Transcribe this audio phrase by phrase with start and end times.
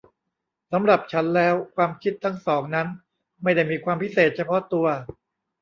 [0.71, 2.87] สำหรับฉันแล้วความคิดทั้งสองนั้น
[3.43, 4.85] ไม่ได้มีความพิเศษเฉพาะตัว